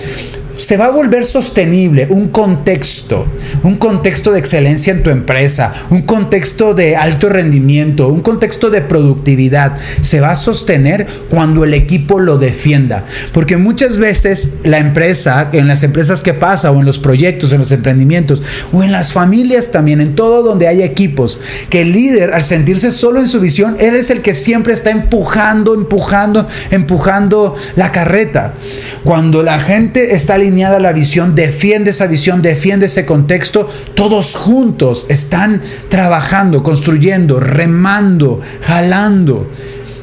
Se 0.57 0.77
va 0.77 0.85
a 0.85 0.91
volver 0.91 1.25
sostenible 1.25 2.07
un 2.09 2.29
contexto, 2.29 3.27
un 3.63 3.77
contexto 3.77 4.31
de 4.31 4.39
excelencia 4.39 4.91
en 4.91 5.03
tu 5.03 5.09
empresa, 5.09 5.73
un 5.89 6.01
contexto 6.01 6.73
de 6.73 6.95
alto 6.95 7.29
rendimiento, 7.29 8.09
un 8.09 8.21
contexto 8.21 8.69
de 8.69 8.81
productividad, 8.81 9.77
se 10.01 10.19
va 10.19 10.31
a 10.31 10.35
sostener 10.35 11.07
cuando 11.29 11.63
el 11.63 11.73
equipo 11.73 12.19
lo 12.19 12.37
defienda. 12.37 13.05
Porque 13.31 13.57
muchas 13.57 13.97
veces 13.97 14.57
la 14.63 14.79
empresa, 14.79 15.49
en 15.51 15.67
las 15.67 15.83
empresas 15.83 16.21
que 16.21 16.33
pasa, 16.33 16.71
o 16.71 16.79
en 16.79 16.85
los 16.85 16.99
proyectos, 16.99 17.53
en 17.53 17.59
los 17.59 17.71
emprendimientos, 17.71 18.41
o 18.73 18.83
en 18.83 18.91
las 18.91 19.13
familias 19.13 19.71
también, 19.71 20.01
en 20.01 20.15
todo 20.15 20.43
donde 20.43 20.67
hay 20.67 20.81
equipos, 20.81 21.39
que 21.69 21.81
el 21.81 21.91
líder, 21.91 22.33
al 22.33 22.43
sentirse 22.43 22.91
solo 22.91 23.19
en 23.19 23.27
su 23.27 23.39
visión, 23.39 23.77
él 23.79 23.95
es 23.95 24.09
el 24.09 24.21
que 24.21 24.33
siempre 24.33 24.73
está 24.73 24.89
empujando, 24.91 25.73
empujando, 25.73 26.47
empujando 26.71 27.55
la 27.75 27.91
carreta. 27.91 28.53
Cuando 29.03 29.43
la 29.43 29.59
gente 29.59 30.15
está 30.15 30.37
alineada 30.47 30.79
la 30.79 30.93
visión, 30.93 31.35
defiende 31.35 31.89
esa 31.91 32.07
visión, 32.07 32.41
defiende 32.41 32.85
ese 32.85 33.05
contexto, 33.05 33.69
todos 33.95 34.35
juntos 34.35 35.05
están 35.09 35.61
trabajando, 35.89 36.63
construyendo, 36.63 37.39
remando, 37.39 38.39
jalando. 38.61 39.51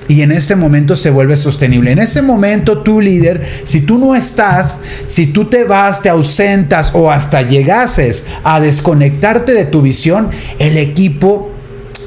Y 0.06 0.20
en 0.20 0.32
ese 0.32 0.54
momento 0.54 0.96
se 0.96 1.08
vuelve 1.08 1.34
sostenible. 1.34 1.90
En 1.90 1.98
ese 1.98 2.20
momento 2.20 2.82
tu 2.82 3.00
líder, 3.00 3.42
si 3.64 3.80
tú 3.80 3.96
no 3.98 4.14
estás, 4.14 4.80
si 5.06 5.28
tú 5.28 5.46
te 5.46 5.64
vas, 5.64 6.02
te 6.02 6.10
ausentas 6.10 6.90
o 6.92 7.10
hasta 7.10 7.40
llegases 7.40 8.24
a 8.42 8.60
desconectarte 8.60 9.54
de 9.54 9.64
tu 9.64 9.80
visión, 9.80 10.28
el 10.58 10.76
equipo 10.76 11.53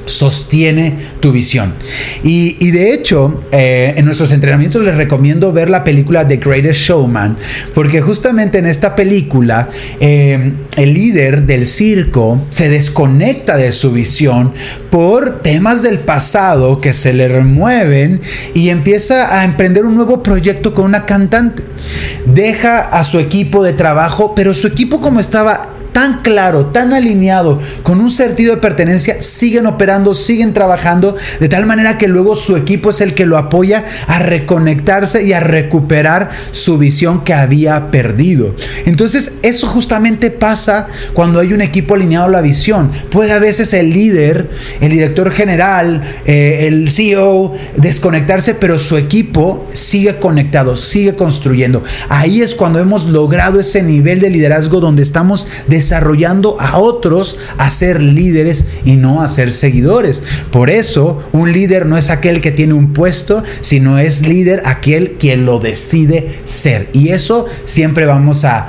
sostiene 0.08 0.96
tu 1.20 1.32
visión. 1.32 1.74
Y, 2.22 2.70
de 2.70 2.92
hecho, 2.92 3.40
eh, 3.52 3.94
en 3.96 4.04
nuestros 4.04 4.32
entrenamientos 4.32 4.82
les 4.82 4.96
recomiendo 4.96 5.52
ver 5.52 5.70
la 5.70 5.84
película 5.84 6.26
The 6.26 6.36
Greatest 6.36 6.80
Showman, 6.80 7.36
porque 7.74 8.00
justamente 8.00 8.58
en 8.58 8.66
esta 8.66 8.96
película 8.96 9.68
eh, 10.00 10.52
el 10.76 10.94
líder 10.94 11.42
del 11.42 11.66
circo 11.66 12.40
se 12.50 12.68
desconecta 12.68 13.56
de 13.56 13.72
su 13.72 13.92
visión 13.92 14.52
por 14.90 15.42
temas 15.42 15.82
del 15.82 15.98
pasado 15.98 16.80
que 16.80 16.92
se 16.92 17.12
le 17.12 17.28
remueven 17.28 18.20
y 18.54 18.70
empieza 18.70 19.38
a 19.38 19.44
emprender 19.44 19.84
un 19.84 19.94
nuevo 19.94 20.22
proyecto 20.22 20.74
con 20.74 20.86
una 20.86 21.06
cantante. 21.06 21.62
Deja 22.26 22.80
a 22.80 23.04
su 23.04 23.18
equipo 23.18 23.62
de 23.62 23.72
trabajo, 23.72 24.34
pero 24.34 24.54
su 24.54 24.66
equipo 24.66 25.00
como 25.00 25.20
estaba 25.20 25.77
tan 25.92 26.22
claro, 26.22 26.66
tan 26.66 26.92
alineado, 26.92 27.60
con 27.82 28.00
un 28.00 28.10
sentido 28.10 28.54
de 28.54 28.60
pertenencia, 28.60 29.20
siguen 29.22 29.66
operando, 29.66 30.14
siguen 30.14 30.54
trabajando, 30.54 31.16
de 31.40 31.48
tal 31.48 31.66
manera 31.66 31.98
que 31.98 32.08
luego 32.08 32.36
su 32.36 32.56
equipo 32.56 32.90
es 32.90 33.00
el 33.00 33.14
que 33.14 33.26
lo 33.26 33.36
apoya 33.36 33.84
a 34.06 34.18
reconectarse 34.18 35.24
y 35.24 35.32
a 35.32 35.40
recuperar 35.40 36.30
su 36.50 36.78
visión 36.78 37.24
que 37.24 37.34
había 37.34 37.90
perdido. 37.90 38.54
Entonces, 38.86 39.32
eso 39.42 39.66
justamente 39.66 40.30
pasa 40.30 40.88
cuando 41.12 41.40
hay 41.40 41.52
un 41.52 41.60
equipo 41.60 41.94
alineado 41.94 42.26
a 42.26 42.30
la 42.30 42.40
visión. 42.40 42.90
Puede 43.10 43.32
a 43.32 43.38
veces 43.38 43.72
el 43.74 43.90
líder, 43.90 44.50
el 44.80 44.90
director 44.90 45.30
general, 45.30 46.02
eh, 46.26 46.66
el 46.68 46.90
CEO 46.90 47.54
desconectarse, 47.76 48.54
pero 48.54 48.78
su 48.78 48.96
equipo 48.96 49.68
sigue 49.72 50.16
conectado, 50.18 50.76
sigue 50.76 51.14
construyendo. 51.14 51.82
Ahí 52.08 52.42
es 52.42 52.54
cuando 52.54 52.78
hemos 52.78 53.06
logrado 53.06 53.60
ese 53.60 53.82
nivel 53.82 54.20
de 54.20 54.30
liderazgo 54.30 54.80
donde 54.80 55.02
estamos 55.02 55.46
desarrollando 55.78 56.60
a 56.60 56.78
otros 56.78 57.38
a 57.56 57.70
ser 57.70 58.02
líderes 58.02 58.66
y 58.84 58.96
no 58.96 59.22
a 59.22 59.28
ser 59.28 59.52
seguidores. 59.52 60.22
Por 60.50 60.70
eso, 60.70 61.22
un 61.32 61.52
líder 61.52 61.86
no 61.86 61.96
es 61.96 62.10
aquel 62.10 62.40
que 62.40 62.50
tiene 62.50 62.74
un 62.74 62.92
puesto, 62.92 63.42
sino 63.60 63.98
es 63.98 64.26
líder 64.26 64.62
aquel 64.64 65.12
quien 65.20 65.46
lo 65.46 65.60
decide 65.60 66.40
ser. 66.44 66.88
Y 66.92 67.10
eso 67.10 67.46
siempre 67.64 68.06
vamos 68.06 68.44
a, 68.44 68.68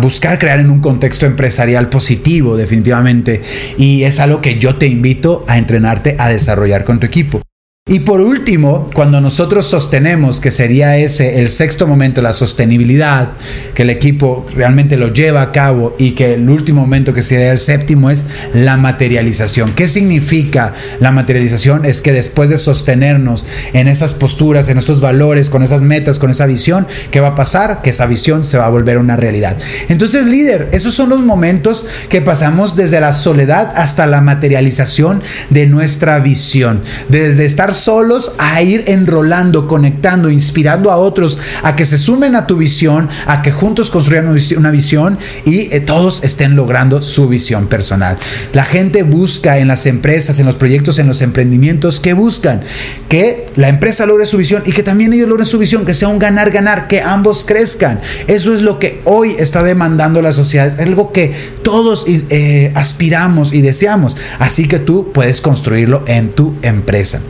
buscar 0.00 0.38
crear 0.38 0.60
en 0.60 0.70
un 0.70 0.80
contexto 0.80 1.26
empresarial 1.26 1.88
positivo, 1.88 2.56
definitivamente. 2.56 3.40
Y 3.78 4.02
es 4.02 4.20
algo 4.20 4.40
que 4.40 4.58
yo 4.58 4.76
te 4.76 4.86
invito 4.86 5.44
a 5.48 5.58
entrenarte 5.58 6.16
a 6.18 6.28
desarrollar 6.28 6.84
con 6.84 7.00
tu 7.00 7.06
equipo. 7.06 7.45
Y 7.88 8.00
por 8.00 8.20
último, 8.20 8.84
cuando 8.94 9.20
nosotros 9.20 9.64
sostenemos 9.68 10.40
que 10.40 10.50
sería 10.50 10.96
ese 10.96 11.38
el 11.38 11.48
sexto 11.48 11.86
momento, 11.86 12.20
la 12.20 12.32
sostenibilidad, 12.32 13.34
que 13.74 13.82
el 13.82 13.90
equipo 13.90 14.44
realmente 14.52 14.96
lo 14.96 15.14
lleva 15.14 15.40
a 15.40 15.52
cabo 15.52 15.94
y 15.96 16.10
que 16.10 16.34
el 16.34 16.50
último 16.50 16.80
momento 16.80 17.14
que 17.14 17.22
sería 17.22 17.52
el 17.52 17.60
séptimo 17.60 18.10
es 18.10 18.26
la 18.52 18.76
materialización. 18.76 19.72
¿Qué 19.76 19.86
significa 19.86 20.72
la 20.98 21.12
materialización? 21.12 21.84
Es 21.84 22.00
que 22.00 22.12
después 22.12 22.50
de 22.50 22.56
sostenernos 22.56 23.46
en 23.72 23.86
esas 23.86 24.14
posturas, 24.14 24.68
en 24.68 24.78
esos 24.78 25.00
valores, 25.00 25.48
con 25.48 25.62
esas 25.62 25.82
metas, 25.82 26.18
con 26.18 26.32
esa 26.32 26.46
visión, 26.46 26.88
¿qué 27.12 27.20
va 27.20 27.28
a 27.28 27.34
pasar? 27.36 27.82
Que 27.82 27.90
esa 27.90 28.06
visión 28.06 28.42
se 28.42 28.58
va 28.58 28.66
a 28.66 28.70
volver 28.70 28.98
una 28.98 29.16
realidad. 29.16 29.58
Entonces, 29.88 30.26
líder, 30.26 30.70
esos 30.72 30.92
son 30.92 31.10
los 31.10 31.20
momentos 31.20 31.86
que 32.08 32.20
pasamos 32.20 32.74
desde 32.74 32.98
la 32.98 33.12
soledad 33.12 33.72
hasta 33.76 34.08
la 34.08 34.22
materialización 34.22 35.22
de 35.50 35.66
nuestra 35.66 36.18
visión. 36.18 36.82
Desde 37.08 37.44
estar 37.44 37.75
solos 37.78 38.34
a 38.38 38.62
ir 38.62 38.84
enrolando, 38.86 39.68
conectando, 39.68 40.30
inspirando 40.30 40.90
a 40.90 40.96
otros 40.96 41.38
a 41.62 41.76
que 41.76 41.84
se 41.84 41.98
sumen 41.98 42.34
a 42.36 42.46
tu 42.46 42.56
visión, 42.56 43.08
a 43.26 43.42
que 43.42 43.52
juntos 43.52 43.90
construyan 43.90 44.36
una 44.56 44.70
visión 44.70 45.18
y 45.44 45.72
eh, 45.74 45.80
todos 45.80 46.22
estén 46.24 46.56
logrando 46.56 47.02
su 47.02 47.28
visión 47.28 47.66
personal. 47.68 48.18
La 48.52 48.64
gente 48.64 49.02
busca 49.02 49.58
en 49.58 49.68
las 49.68 49.86
empresas, 49.86 50.38
en 50.38 50.46
los 50.46 50.56
proyectos, 50.56 50.98
en 50.98 51.06
los 51.06 51.22
emprendimientos, 51.22 52.00
que 52.00 52.12
buscan 52.12 52.62
que 53.08 53.46
la 53.56 53.68
empresa 53.68 54.06
logre 54.06 54.26
su 54.26 54.36
visión 54.36 54.62
y 54.66 54.72
que 54.72 54.82
también 54.82 55.12
ellos 55.12 55.28
logren 55.28 55.46
su 55.46 55.58
visión, 55.58 55.84
que 55.84 55.94
sea 55.94 56.08
un 56.08 56.18
ganar-ganar, 56.18 56.88
que 56.88 57.02
ambos 57.02 57.44
crezcan. 57.44 58.00
Eso 58.26 58.54
es 58.54 58.62
lo 58.62 58.78
que 58.78 59.00
hoy 59.04 59.36
está 59.38 59.62
demandando 59.62 60.22
la 60.22 60.32
sociedad, 60.32 60.66
es 60.66 60.78
algo 60.78 61.12
que 61.12 61.34
todos 61.62 62.06
eh, 62.08 62.72
aspiramos 62.74 63.52
y 63.52 63.60
deseamos. 63.60 64.16
Así 64.38 64.66
que 64.66 64.78
tú 64.78 65.12
puedes 65.12 65.40
construirlo 65.40 66.04
en 66.06 66.30
tu 66.30 66.54
empresa. 66.62 67.20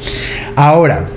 Ahora, 0.55 1.09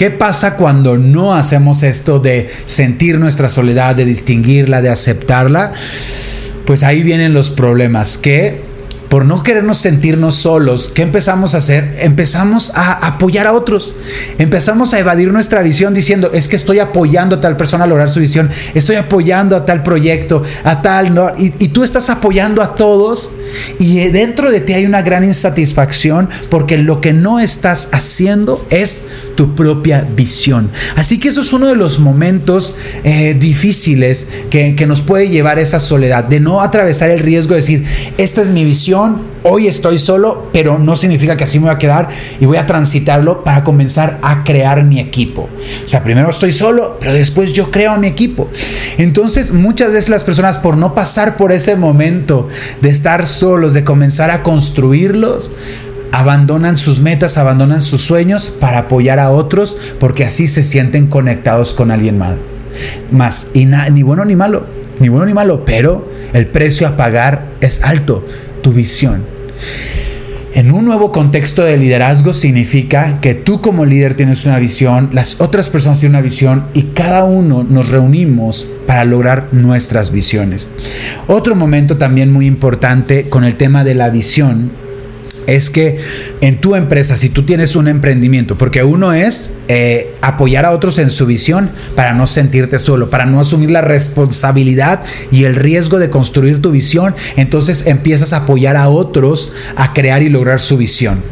¿Qué 0.00 0.10
pasa 0.10 0.56
cuando 0.56 0.96
no 0.96 1.34
hacemos 1.34 1.82
esto 1.82 2.20
de 2.20 2.48
sentir 2.64 3.18
nuestra 3.18 3.50
soledad, 3.50 3.94
de 3.94 4.06
distinguirla, 4.06 4.80
de 4.80 4.88
aceptarla? 4.88 5.72
Pues 6.64 6.84
ahí 6.84 7.02
vienen 7.02 7.34
los 7.34 7.50
problemas 7.50 8.16
que 8.16 8.62
por 9.10 9.24
no 9.24 9.42
querernos 9.42 9.78
sentirnos 9.78 10.36
solos, 10.36 10.88
¿qué 10.94 11.02
empezamos 11.02 11.54
a 11.54 11.58
hacer? 11.58 11.96
Empezamos 12.00 12.70
a 12.76 12.92
apoyar 13.08 13.48
a 13.48 13.52
otros. 13.52 13.92
Empezamos 14.38 14.94
a 14.94 15.00
evadir 15.00 15.32
nuestra 15.32 15.62
visión 15.62 15.92
diciendo, 15.92 16.30
es 16.32 16.46
que 16.46 16.54
estoy 16.54 16.78
apoyando 16.78 17.36
a 17.36 17.40
tal 17.40 17.56
persona 17.56 17.84
a 17.84 17.86
lograr 17.88 18.08
su 18.08 18.20
visión, 18.20 18.48
estoy 18.72 18.94
apoyando 18.94 19.56
a 19.56 19.66
tal 19.66 19.82
proyecto, 19.82 20.44
a 20.62 20.80
tal, 20.80 21.12
¿no? 21.12 21.32
Y, 21.36 21.50
tú 21.70 21.82
estás 21.82 22.08
apoyando 22.08 22.62
a 22.62 22.76
todos 22.76 23.34
y 23.78 23.98
dentro 24.08 24.50
de 24.50 24.60
ti 24.60 24.74
hay 24.74 24.86
una 24.86 25.02
gran 25.02 25.24
insatisfacción 25.24 26.28
porque 26.48 26.78
lo 26.78 27.00
que 27.00 27.12
no 27.12 27.40
estás 27.40 27.88
haciendo 27.92 28.64
es 28.70 29.06
tu 29.40 29.54
propia 29.54 30.06
visión. 30.14 30.70
Así 30.96 31.18
que 31.18 31.28
eso 31.28 31.40
es 31.40 31.54
uno 31.54 31.66
de 31.68 31.74
los 31.74 31.98
momentos 31.98 32.76
eh, 33.04 33.34
difíciles 33.38 34.28
que, 34.50 34.76
nos 34.86 35.00
puede 35.00 35.28
llevar 35.28 35.58
esa 35.58 35.80
soledad, 35.80 36.24
de 36.24 36.40
no 36.40 36.60
atravesar 36.60 37.10
el 37.10 37.20
riesgo 37.20 37.54
de 37.54 37.60
decir, 37.60 37.86
esta 38.18 38.42
es 38.42 38.50
mi 38.50 38.64
visión, 38.64 38.99
hoy 39.42 39.66
estoy 39.66 39.98
solo, 39.98 40.48
pero 40.52 40.78
no 40.78 40.96
significa 40.96 41.36
que 41.36 41.44
así 41.44 41.58
me 41.58 41.66
voy 41.66 41.74
a 41.74 41.78
quedar 41.78 42.08
y 42.38 42.46
voy 42.46 42.56
a 42.56 42.66
transitarlo 42.66 43.44
para 43.44 43.64
comenzar 43.64 44.18
a 44.22 44.44
crear 44.44 44.84
mi 44.84 45.00
equipo. 45.00 45.48
O 45.84 45.88
sea, 45.88 46.02
primero 46.02 46.30
estoy 46.30 46.52
solo, 46.52 46.96
pero 47.00 47.12
después 47.12 47.52
yo 47.52 47.70
creo 47.70 47.92
a 47.92 47.96
mi 47.96 48.06
equipo. 48.06 48.48
Entonces, 48.98 49.52
muchas 49.52 49.92
veces 49.92 50.10
las 50.10 50.24
personas 50.24 50.58
por 50.58 50.76
no 50.76 50.94
pasar 50.94 51.36
por 51.36 51.52
ese 51.52 51.76
momento 51.76 52.48
de 52.80 52.90
estar 52.90 53.26
solos, 53.26 53.74
de 53.74 53.84
comenzar 53.84 54.30
a 54.30 54.42
construirlos, 54.42 55.50
abandonan 56.12 56.76
sus 56.76 57.00
metas, 57.00 57.38
abandonan 57.38 57.80
sus 57.80 58.00
sueños 58.00 58.52
para 58.60 58.80
apoyar 58.80 59.18
a 59.18 59.30
otros 59.30 59.76
porque 59.98 60.24
así 60.24 60.48
se 60.48 60.62
sienten 60.62 61.06
conectados 61.06 61.72
con 61.72 61.90
alguien 61.90 62.18
más. 62.18 62.34
Más, 63.10 63.48
y 63.54 63.66
ni 63.66 64.02
bueno 64.02 64.24
ni 64.24 64.36
malo, 64.36 64.66
ni 64.98 65.08
bueno 65.08 65.26
ni 65.26 65.34
malo, 65.34 65.64
pero 65.64 66.08
el 66.32 66.46
precio 66.46 66.86
a 66.86 66.96
pagar 66.96 67.50
es 67.60 67.82
alto 67.82 68.24
tu 68.62 68.72
visión. 68.72 69.24
En 70.52 70.72
un 70.72 70.84
nuevo 70.84 71.12
contexto 71.12 71.62
de 71.62 71.76
liderazgo 71.76 72.32
significa 72.32 73.20
que 73.20 73.34
tú 73.34 73.60
como 73.60 73.84
líder 73.84 74.14
tienes 74.14 74.44
una 74.46 74.58
visión, 74.58 75.10
las 75.12 75.40
otras 75.40 75.68
personas 75.68 76.00
tienen 76.00 76.16
una 76.16 76.24
visión 76.24 76.66
y 76.74 76.82
cada 76.92 77.22
uno 77.22 77.62
nos 77.62 77.88
reunimos 77.88 78.66
para 78.86 79.04
lograr 79.04 79.48
nuestras 79.52 80.10
visiones. 80.10 80.70
Otro 81.28 81.54
momento 81.54 81.98
también 81.98 82.32
muy 82.32 82.46
importante 82.46 83.28
con 83.28 83.44
el 83.44 83.54
tema 83.54 83.84
de 83.84 83.94
la 83.94 84.10
visión 84.10 84.72
es 85.46 85.70
que 85.70 85.98
en 86.40 86.60
tu 86.60 86.74
empresa, 86.74 87.16
si 87.16 87.28
tú 87.28 87.44
tienes 87.44 87.76
un 87.76 87.88
emprendimiento, 87.88 88.56
porque 88.56 88.82
uno 88.82 89.12
es 89.12 89.58
eh, 89.68 90.14
apoyar 90.20 90.64
a 90.64 90.70
otros 90.70 90.98
en 90.98 91.10
su 91.10 91.26
visión 91.26 91.70
para 91.94 92.12
no 92.12 92.26
sentirte 92.26 92.78
solo, 92.78 93.10
para 93.10 93.26
no 93.26 93.40
asumir 93.40 93.70
la 93.70 93.80
responsabilidad 93.80 95.02
y 95.30 95.44
el 95.44 95.56
riesgo 95.56 95.98
de 95.98 96.10
construir 96.10 96.62
tu 96.62 96.70
visión, 96.70 97.14
entonces 97.36 97.86
empiezas 97.86 98.32
a 98.32 98.38
apoyar 98.38 98.76
a 98.76 98.88
otros 98.88 99.52
a 99.76 99.92
crear 99.92 100.22
y 100.22 100.28
lograr 100.28 100.60
su 100.60 100.76
visión. 100.76 101.22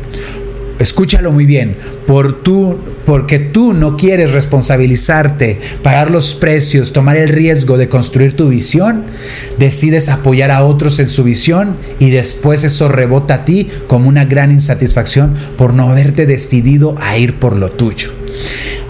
Escúchalo 0.79 1.33
muy 1.33 1.47
bien, 1.47 1.77
por 2.07 2.43
tú, 2.43 2.79
porque 3.05 3.39
tú 3.39 3.73
no 3.73 3.97
quieres 3.97 4.33
responsabilizarte, 4.33 5.61
pagar 5.83 6.11
los 6.11 6.35
precios, 6.35 6.93
tomar 6.93 7.17
el 7.17 7.29
riesgo 7.29 7.79
de 7.79 7.89
construir 7.89 8.37
tu 8.37 8.49
visión, 8.49 9.05
decides 9.59 10.09
apoyar 10.09 10.51
a 10.51 10.65
otros 10.65 10.99
en 10.99 11.09
su 11.09 11.25
visión 11.25 11.77
y 11.99 12.11
después 12.11 12.65
eso 12.65 12.89
rebota 12.89 13.35
a 13.35 13.45
ti 13.45 13.71
como 13.87 14.09
una 14.09 14.25
gran 14.25 14.51
insatisfacción 14.51 15.35
por 15.57 15.75
no 15.75 15.91
haberte 15.91 16.27
decidido 16.27 16.97
a 17.01 17.17
ir 17.17 17.35
por 17.35 17.57
lo 17.57 17.71
tuyo. 17.71 18.11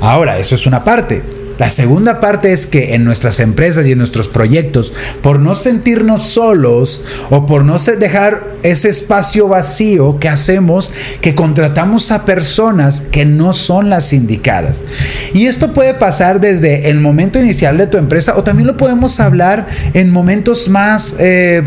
Ahora, 0.00 0.38
eso 0.38 0.54
es 0.54 0.66
una 0.66 0.84
parte. 0.84 1.37
La 1.58 1.68
segunda 1.70 2.20
parte 2.20 2.52
es 2.52 2.66
que 2.66 2.94
en 2.94 3.04
nuestras 3.04 3.40
empresas 3.40 3.84
y 3.86 3.92
en 3.92 3.98
nuestros 3.98 4.28
proyectos, 4.28 4.92
por 5.22 5.40
no 5.40 5.54
sentirnos 5.56 6.22
solos 6.22 7.04
o 7.30 7.46
por 7.46 7.64
no 7.64 7.78
dejar 7.78 8.58
ese 8.62 8.88
espacio 8.88 9.48
vacío 9.48 10.18
que 10.20 10.28
hacemos, 10.28 10.92
que 11.20 11.34
contratamos 11.34 12.12
a 12.12 12.24
personas 12.24 13.02
que 13.10 13.24
no 13.24 13.52
son 13.52 13.90
las 13.90 14.12
indicadas. 14.12 14.84
Y 15.34 15.46
esto 15.46 15.72
puede 15.72 15.94
pasar 15.94 16.40
desde 16.40 16.90
el 16.90 17.00
momento 17.00 17.38
inicial 17.40 17.76
de 17.76 17.88
tu 17.88 17.98
empresa 17.98 18.36
o 18.36 18.44
también 18.44 18.68
lo 18.68 18.76
podemos 18.76 19.18
hablar 19.20 19.66
en 19.94 20.10
momentos 20.10 20.68
más... 20.68 21.16
Eh, 21.18 21.64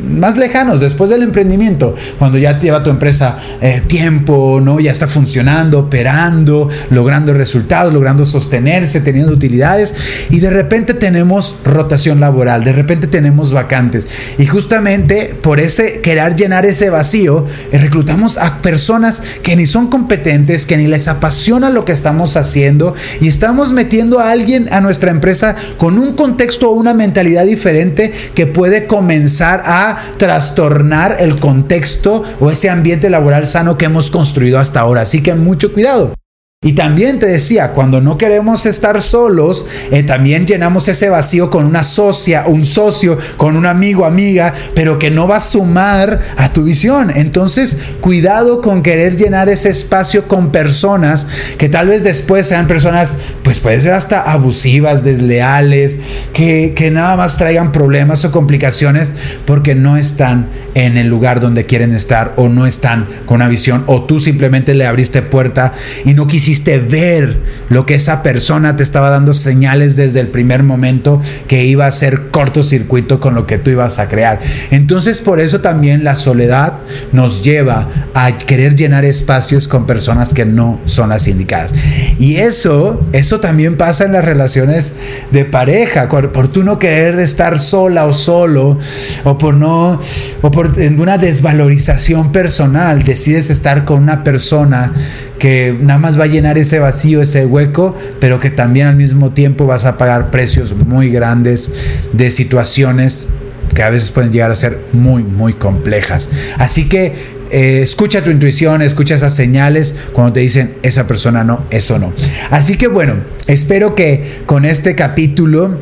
más 0.00 0.36
lejanos, 0.36 0.80
después 0.80 1.10
del 1.10 1.22
emprendimiento, 1.22 1.94
cuando 2.18 2.38
ya 2.38 2.58
lleva 2.58 2.82
tu 2.82 2.90
empresa 2.90 3.36
eh, 3.60 3.82
tiempo, 3.86 4.60
¿no? 4.62 4.80
Ya 4.80 4.90
está 4.90 5.06
funcionando, 5.08 5.80
operando, 5.80 6.68
logrando 6.90 7.34
resultados, 7.34 7.92
logrando 7.92 8.24
sostenerse, 8.24 9.00
teniendo 9.00 9.32
utilidades, 9.32 9.94
y 10.30 10.40
de 10.40 10.50
repente 10.50 10.94
tenemos 10.94 11.56
rotación 11.64 12.20
laboral, 12.20 12.64
de 12.64 12.72
repente 12.72 13.06
tenemos 13.06 13.52
vacantes. 13.52 14.06
Y 14.38 14.46
justamente 14.46 15.36
por 15.40 15.60
ese 15.60 16.00
querer 16.00 16.36
llenar 16.36 16.66
ese 16.66 16.90
vacío, 16.90 17.46
eh, 17.72 17.78
reclutamos 17.78 18.38
a 18.38 18.62
personas 18.62 19.22
que 19.42 19.56
ni 19.56 19.66
son 19.66 19.88
competentes, 19.88 20.66
que 20.66 20.76
ni 20.76 20.86
les 20.86 21.08
apasiona 21.08 21.70
lo 21.70 21.84
que 21.84 21.92
estamos 21.92 22.36
haciendo, 22.36 22.94
y 23.20 23.28
estamos 23.28 23.72
metiendo 23.72 24.20
a 24.20 24.30
alguien 24.30 24.68
a 24.72 24.80
nuestra 24.80 25.10
empresa 25.10 25.56
con 25.76 25.98
un 25.98 26.14
contexto 26.14 26.70
o 26.70 26.74
una 26.74 26.94
mentalidad 26.94 27.46
diferente 27.46 28.12
que 28.34 28.46
puede 28.46 28.86
comenzar 28.86 29.62
a 29.64 29.87
trastornar 30.16 31.16
el 31.20 31.38
contexto 31.40 32.22
o 32.40 32.50
ese 32.50 32.70
ambiente 32.70 33.10
laboral 33.10 33.46
sano 33.46 33.78
que 33.78 33.86
hemos 33.86 34.10
construido 34.10 34.58
hasta 34.58 34.80
ahora. 34.80 35.02
Así 35.02 35.22
que 35.22 35.34
mucho 35.34 35.72
cuidado. 35.72 36.14
Y 36.60 36.72
también 36.72 37.20
te 37.20 37.26
decía, 37.26 37.70
cuando 37.70 38.00
no 38.00 38.18
queremos 38.18 38.66
estar 38.66 39.00
solos, 39.00 39.66
eh, 39.92 40.02
también 40.02 40.44
llenamos 40.44 40.88
ese 40.88 41.08
vacío 41.08 41.50
con 41.50 41.64
una 41.64 41.84
socia, 41.84 42.46
un 42.48 42.66
socio, 42.66 43.16
con 43.36 43.54
un 43.54 43.64
amigo, 43.64 44.04
amiga, 44.04 44.52
pero 44.74 44.98
que 44.98 45.12
no 45.12 45.28
va 45.28 45.36
a 45.36 45.40
sumar 45.40 46.20
a 46.36 46.52
tu 46.52 46.64
visión. 46.64 47.12
Entonces, 47.14 47.76
cuidado 48.00 48.60
con 48.60 48.82
querer 48.82 49.16
llenar 49.16 49.48
ese 49.48 49.70
espacio 49.70 50.26
con 50.26 50.50
personas 50.50 51.28
que 51.58 51.68
tal 51.68 51.86
vez 51.86 52.02
después 52.02 52.48
sean 52.48 52.66
personas, 52.66 53.18
pues 53.44 53.60
puede 53.60 53.78
ser 53.78 53.92
hasta 53.92 54.20
abusivas, 54.22 55.04
desleales, 55.04 56.00
que, 56.32 56.72
que 56.74 56.90
nada 56.90 57.14
más 57.14 57.36
traigan 57.36 57.70
problemas 57.70 58.24
o 58.24 58.32
complicaciones 58.32 59.12
porque 59.44 59.76
no 59.76 59.96
están 59.96 60.48
en 60.74 60.98
el 60.98 61.06
lugar 61.06 61.38
donde 61.38 61.66
quieren 61.66 61.94
estar 61.94 62.34
o 62.36 62.48
no 62.48 62.66
están 62.66 63.06
con 63.26 63.36
una 63.36 63.48
visión 63.48 63.84
o 63.86 64.04
tú 64.04 64.18
simplemente 64.18 64.74
le 64.74 64.86
abriste 64.86 65.22
puerta 65.22 65.72
y 66.04 66.14
no 66.14 66.26
quisiste 66.26 66.47
quisiste 66.48 66.78
ver 66.78 67.36
lo 67.68 67.84
que 67.84 67.94
esa 67.94 68.22
persona 68.22 68.74
te 68.74 68.82
estaba 68.82 69.10
dando 69.10 69.34
señales 69.34 69.96
desde 69.96 70.20
el 70.20 70.28
primer 70.28 70.62
momento 70.62 71.20
que 71.46 71.66
iba 71.66 71.84
a 71.84 71.90
ser 71.90 72.30
cortocircuito 72.30 73.20
con 73.20 73.34
lo 73.34 73.46
que 73.46 73.58
tú 73.58 73.70
ibas 73.70 73.98
a 73.98 74.08
crear. 74.08 74.40
Entonces 74.70 75.20
por 75.20 75.40
eso 75.40 75.60
también 75.60 76.04
la 76.04 76.14
soledad 76.14 76.78
nos 77.12 77.44
lleva 77.44 77.86
a 78.14 78.38
querer 78.38 78.76
llenar 78.76 79.04
espacios 79.04 79.68
con 79.68 79.84
personas 79.84 80.32
que 80.32 80.46
no 80.46 80.80
son 80.86 81.10
las 81.10 81.28
indicadas. 81.28 81.74
Y 82.18 82.36
eso, 82.36 82.98
eso 83.12 83.40
también 83.40 83.76
pasa 83.76 84.06
en 84.06 84.12
las 84.12 84.24
relaciones 84.24 84.94
de 85.30 85.44
pareja, 85.44 86.08
por 86.08 86.48
tú 86.48 86.64
no 86.64 86.78
querer 86.78 87.20
estar 87.20 87.60
sola 87.60 88.06
o 88.06 88.14
solo, 88.14 88.78
o 89.24 89.36
por 89.36 89.52
no, 89.52 90.00
o 90.40 90.50
por 90.50 90.70
una 90.78 91.18
desvalorización 91.18 92.32
personal, 92.32 93.02
decides 93.04 93.50
estar 93.50 93.84
con 93.84 94.02
una 94.02 94.24
persona 94.24 94.94
que 95.38 95.76
nada 95.80 95.98
más 95.98 96.18
va 96.18 96.24
a 96.24 96.26
llenar 96.28 96.58
ese 96.58 96.78
vacío, 96.78 97.22
ese 97.22 97.46
hueco, 97.46 97.96
pero 98.20 98.40
que 98.40 98.50
también 98.50 98.86
al 98.86 98.96
mismo 98.96 99.30
tiempo 99.32 99.66
vas 99.66 99.84
a 99.84 99.96
pagar 99.96 100.30
precios 100.30 100.74
muy 100.74 101.10
grandes 101.10 101.72
de 102.12 102.30
situaciones 102.30 103.28
que 103.74 103.82
a 103.82 103.90
veces 103.90 104.10
pueden 104.10 104.32
llegar 104.32 104.50
a 104.50 104.56
ser 104.56 104.80
muy, 104.92 105.22
muy 105.22 105.52
complejas. 105.52 106.28
Así 106.58 106.88
que 106.88 107.38
eh, 107.50 107.80
escucha 107.82 108.22
tu 108.22 108.30
intuición, 108.30 108.82
escucha 108.82 109.14
esas 109.14 109.34
señales 109.34 109.94
cuando 110.12 110.34
te 110.34 110.40
dicen 110.40 110.74
esa 110.82 111.06
persona 111.06 111.44
no, 111.44 111.64
eso 111.70 111.98
no. 111.98 112.12
Así 112.50 112.76
que 112.76 112.88
bueno, 112.88 113.14
espero 113.46 113.94
que 113.94 114.42
con 114.46 114.64
este 114.64 114.94
capítulo 114.94 115.78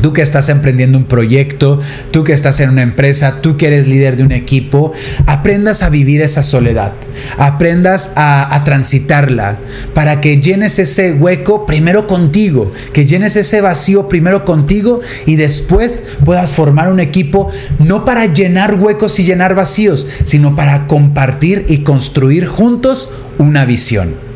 Tú 0.00 0.12
que 0.12 0.22
estás 0.22 0.48
emprendiendo 0.48 0.98
un 0.98 1.04
proyecto, 1.04 1.80
tú 2.10 2.24
que 2.24 2.32
estás 2.32 2.60
en 2.60 2.70
una 2.70 2.82
empresa, 2.82 3.40
tú 3.42 3.56
que 3.56 3.66
eres 3.66 3.88
líder 3.88 4.16
de 4.16 4.24
un 4.24 4.32
equipo, 4.32 4.92
aprendas 5.26 5.82
a 5.82 5.90
vivir 5.90 6.20
esa 6.20 6.42
soledad, 6.42 6.92
aprendas 7.36 8.12
a, 8.16 8.54
a, 8.54 8.64
transitarla 8.64 9.58
para 9.94 10.20
que 10.20 10.40
llenes 10.40 10.78
ese 10.78 11.12
hueco 11.12 11.66
primero 11.66 12.06
contigo, 12.06 12.72
que 12.92 13.06
llenes 13.06 13.36
ese 13.36 13.60
vacío 13.60 14.08
primero 14.08 14.44
contigo 14.44 15.00
y 15.26 15.36
después 15.36 16.04
puedas 16.24 16.52
formar 16.52 16.92
un 16.92 17.00
equipo 17.00 17.50
no 17.78 18.04
para 18.04 18.26
llenar 18.26 18.74
huecos 18.74 19.18
y 19.18 19.24
llenar 19.24 19.54
vacíos, 19.54 20.06
sino 20.24 20.54
para 20.54 20.86
compartir 20.86 21.66
y 21.68 21.78
construir 21.78 22.46
juntos 22.46 23.14
una 23.38 23.64
visión. 23.64 24.27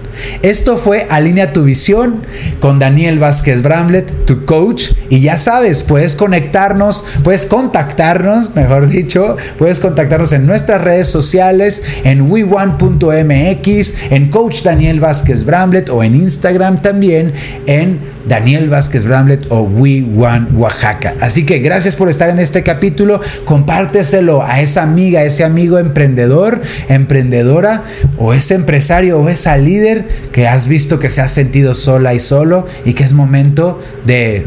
Esto 0.42 0.76
fue 0.76 1.06
Alinea 1.10 1.52
tu 1.52 1.64
visión 1.64 2.24
con 2.60 2.78
Daniel 2.78 3.18
Vázquez 3.18 3.62
Bramlett, 3.62 4.26
tu 4.26 4.44
coach. 4.44 4.92
Y 5.08 5.20
ya 5.20 5.36
sabes, 5.36 5.82
puedes 5.82 6.16
conectarnos, 6.16 7.04
puedes 7.22 7.46
contactarnos, 7.46 8.54
mejor 8.54 8.88
dicho, 8.88 9.36
puedes 9.58 9.80
contactarnos 9.80 10.32
en 10.32 10.46
nuestras 10.46 10.82
redes 10.82 11.08
sociales, 11.08 11.82
en 12.04 12.28
we1.mx, 12.28 13.94
en 14.10 14.30
Coach 14.30 14.62
Daniel 14.62 15.00
Vázquez 15.00 15.44
Bramlett 15.44 15.88
o 15.88 16.02
en 16.02 16.14
Instagram 16.14 16.82
también, 16.82 17.32
en 17.66 18.11
Daniel 18.26 18.68
Vázquez 18.68 19.04
Bramlett 19.04 19.46
o 19.50 19.62
We 19.62 20.04
One 20.16 20.48
Oaxaca. 20.54 21.14
Así 21.20 21.44
que 21.44 21.58
gracias 21.58 21.94
por 21.94 22.08
estar 22.08 22.30
en 22.30 22.38
este 22.38 22.62
capítulo. 22.62 23.20
Compárteselo 23.44 24.42
a 24.42 24.60
esa 24.60 24.82
amiga, 24.82 25.22
ese 25.24 25.44
amigo 25.44 25.78
emprendedor, 25.78 26.62
emprendedora 26.88 27.82
o 28.18 28.34
ese 28.34 28.54
empresario 28.54 29.20
o 29.20 29.28
esa 29.28 29.56
líder 29.56 30.06
que 30.32 30.46
has 30.46 30.66
visto 30.66 30.98
que 30.98 31.10
se 31.10 31.20
ha 31.20 31.28
sentido 31.28 31.74
sola 31.74 32.14
y 32.14 32.20
solo 32.20 32.66
y 32.84 32.94
que 32.94 33.04
es 33.04 33.12
momento 33.12 33.80
de 34.04 34.44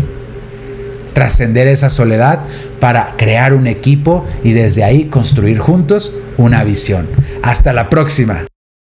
trascender 1.13 1.67
esa 1.67 1.89
soledad 1.89 2.39
para 2.79 3.15
crear 3.17 3.53
un 3.53 3.67
equipo 3.67 4.25
y 4.43 4.51
desde 4.51 4.83
ahí 4.83 5.05
construir 5.05 5.59
juntos 5.59 6.17
una 6.38 6.63
visión. 6.63 7.07
Hasta 7.41 7.73
la 7.73 7.89
próxima. 7.89 8.45